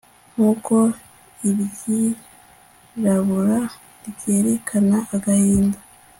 [0.33, 0.75] nk'uko
[1.49, 3.59] iryirabura
[4.09, 5.79] ryerekana agahinda